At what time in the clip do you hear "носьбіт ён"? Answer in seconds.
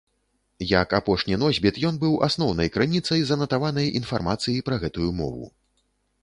1.41-1.99